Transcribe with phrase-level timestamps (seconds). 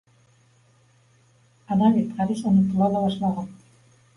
[1.71, 3.53] Ана бит, Харис, онотола ла башлаған